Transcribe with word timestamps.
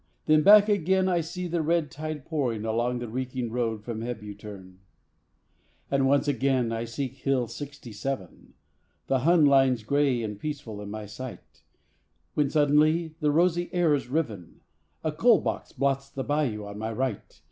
Then 0.25 0.41
back 0.41 0.67
again 0.67 1.07
I 1.07 1.21
see 1.21 1.47
the 1.47 1.61
red 1.61 1.91
tide 1.91 2.25
pouring, 2.25 2.65
Along 2.65 2.97
the 2.97 3.07
reeking 3.07 3.51
road 3.51 3.83
from 3.83 4.01
Hebuterne. 4.01 4.79
And 5.91 6.07
once 6.07 6.27
again 6.27 6.71
I 6.71 6.85
seek 6.85 7.17
Hill 7.17 7.47
Sixty 7.47 7.91
Seven, 7.93 8.55
The 9.05 9.19
Hun 9.19 9.45
lines 9.45 9.83
grey 9.83 10.23
and 10.23 10.39
peaceful 10.39 10.81
in 10.81 10.89
my 10.89 11.05
sight; 11.05 11.61
When 12.33 12.49
suddenly 12.49 13.13
the 13.19 13.29
rosy 13.29 13.69
air 13.71 13.93
is 13.93 14.07
riven 14.09 14.61
A 15.03 15.11
"coal 15.11 15.39
box" 15.39 15.71
blots 15.71 16.09
the 16.09 16.25
"boyou" 16.25 16.65
on 16.67 16.79
my 16.79 16.91
right. 16.91 17.39